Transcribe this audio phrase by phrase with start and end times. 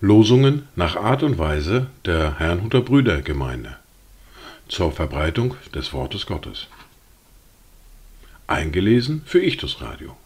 [0.00, 3.76] Losungen nach Art und Weise der Herrnhuter Brüdergemeinde
[4.68, 6.68] zur Verbreitung des Wortes Gottes.
[8.46, 10.16] Eingelesen für Ichtus Radio.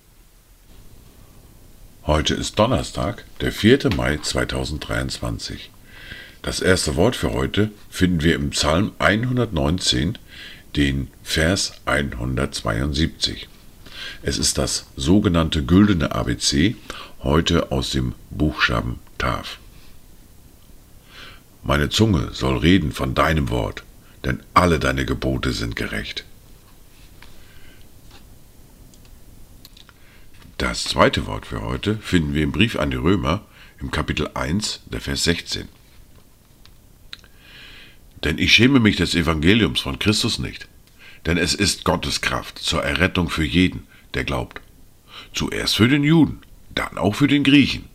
[2.06, 3.90] Heute ist Donnerstag, der 4.
[3.96, 5.70] Mai 2023.
[6.42, 10.16] Das erste Wort für heute finden wir im Psalm 119,
[10.76, 13.48] den Vers 172.
[14.22, 16.76] Es ist das sogenannte güldene ABC,
[17.22, 19.58] heute aus dem Buchstaben Taf.
[21.62, 23.84] Meine Zunge soll reden von deinem Wort,
[24.24, 26.24] denn alle deine Gebote sind gerecht.
[30.58, 33.42] Das zweite Wort für heute finden wir im Brief an die Römer
[33.80, 35.68] im Kapitel 1, der Vers 16.
[38.24, 40.68] Denn ich schäme mich des Evangeliums von Christus nicht,
[41.26, 44.60] denn es ist Gottes Kraft zur Errettung für jeden, der glaubt.
[45.32, 46.40] Zuerst für den Juden,
[46.74, 47.86] dann auch für den Griechen.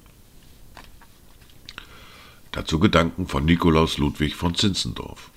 [2.52, 5.30] Dazu Gedanken von Nikolaus Ludwig von Zinzendorf.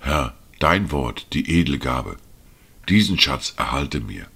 [0.00, 2.16] Herr, dein Wort, die edle Gabe,
[2.88, 4.26] diesen Schatz erhalte mir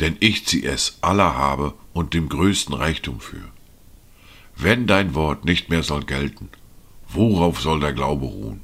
[0.00, 3.50] denn ich zieh es aller habe und dem größten Reichtum für.
[4.56, 6.48] Wenn dein Wort nicht mehr soll gelten,
[7.14, 8.60] worauf soll der Glaube ruhen?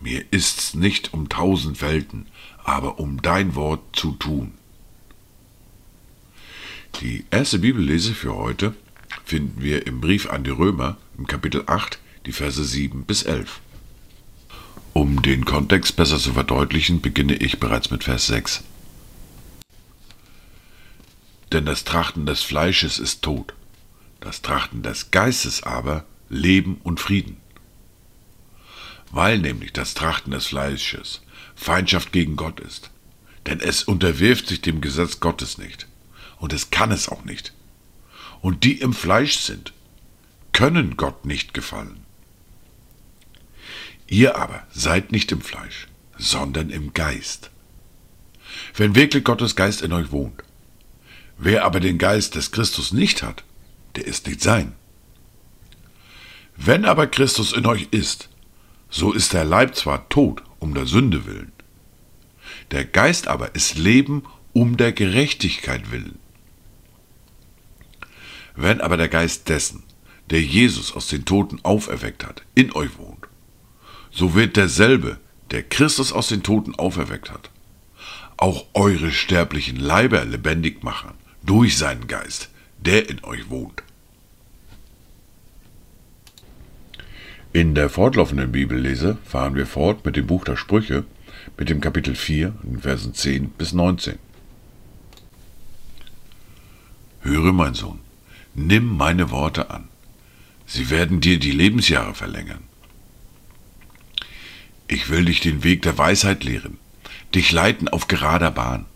[0.00, 2.26] Mir ist's nicht um tausend Welten,
[2.62, 4.52] aber um dein Wort zu tun.
[7.00, 8.74] Die erste Bibellese für heute
[9.24, 13.60] finden wir im Brief an die Römer im Kapitel 8, die Verse 7 bis 11.
[14.92, 18.62] Um den Kontext besser zu verdeutlichen, beginne ich bereits mit Vers 6.
[21.52, 23.54] Denn das Trachten des Fleisches ist Tod,
[24.20, 27.43] das Trachten des Geistes aber Leben und Frieden.
[29.10, 31.22] Weil nämlich das Trachten des Fleisches
[31.54, 32.90] Feindschaft gegen Gott ist,
[33.46, 35.86] denn es unterwirft sich dem Gesetz Gottes nicht,
[36.38, 37.52] und es kann es auch nicht.
[38.40, 39.72] Und die im Fleisch sind,
[40.52, 42.04] können Gott nicht gefallen.
[44.06, 45.88] Ihr aber seid nicht im Fleisch,
[46.18, 47.50] sondern im Geist.
[48.76, 50.44] Wenn wirklich Gottes Geist in euch wohnt,
[51.36, 53.44] Wer aber den Geist des Christus nicht hat,
[53.96, 54.74] der ist nicht sein.
[56.56, 58.28] Wenn aber Christus in euch ist,
[58.94, 61.50] so ist der Leib zwar tot um der Sünde willen,
[62.70, 64.22] der Geist aber ist Leben
[64.52, 66.20] um der Gerechtigkeit willen.
[68.54, 69.82] Wenn aber der Geist dessen,
[70.30, 73.26] der Jesus aus den Toten auferweckt hat, in euch wohnt,
[74.12, 75.18] so wird derselbe,
[75.50, 77.50] der Christus aus den Toten auferweckt hat,
[78.36, 83.82] auch eure sterblichen Leiber lebendig machen durch seinen Geist, der in euch wohnt.
[87.54, 91.04] In der fortlaufenden Bibellese fahren wir fort mit dem Buch der Sprüche,
[91.56, 94.18] mit dem Kapitel 4, in Versen 10 bis 19.
[97.20, 98.00] Höre, mein Sohn,
[98.56, 99.86] nimm meine Worte an.
[100.66, 102.64] Sie werden dir die Lebensjahre verlängern.
[104.88, 106.78] Ich will dich den Weg der Weisheit lehren,
[107.36, 108.86] dich leiten auf gerader Bahn.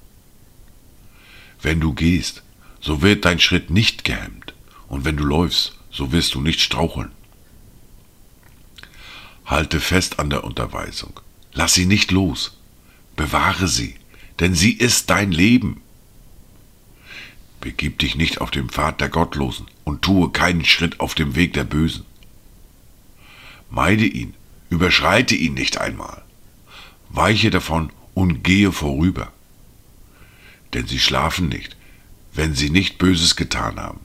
[1.62, 2.42] Wenn du gehst,
[2.80, 4.52] so wird dein Schritt nicht gehemmt,
[4.88, 7.12] und wenn du läufst, so wirst du nicht straucheln.
[9.48, 11.18] Halte fest an der Unterweisung,
[11.52, 12.56] lass sie nicht los,
[13.16, 13.96] bewahre sie,
[14.38, 15.80] denn sie ist dein Leben.
[17.60, 21.54] Begib dich nicht auf dem Pfad der Gottlosen und tue keinen Schritt auf dem Weg
[21.54, 22.04] der Bösen.
[23.68, 24.34] Meide ihn,
[24.70, 26.22] überschreite ihn nicht einmal.
[27.08, 29.32] Weiche davon und gehe vorüber
[30.74, 31.76] denn sie schlafen nicht,
[32.32, 34.00] wenn sie nicht Böses getan haben.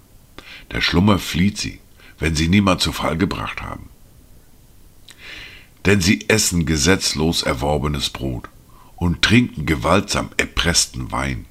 [0.72, 1.80] Der Schlummer flieht sie,
[2.20, 3.90] wenn sie niemand zu Fall gebracht haben.
[5.86, 8.50] Denn sie essen gesetzlos erworbenes Brot
[8.96, 11.46] und trinken gewaltsam erpressten Wein.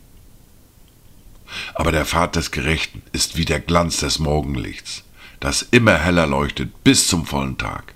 [1.74, 5.04] Aber der Pfad des Gerechten ist wie der Glanz des Morgenlichts,
[5.40, 7.94] das immer heller leuchtet bis zum vollen Tag.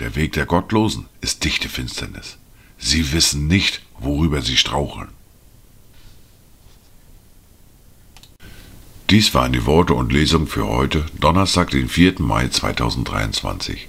[0.00, 2.38] Der Weg der Gottlosen ist dichte Finsternis.
[2.78, 5.10] Sie wissen nicht, worüber sie straucheln.
[9.10, 12.14] Dies waren die Worte und Lesungen für heute, Donnerstag, den 4.
[12.20, 13.88] Mai 2023.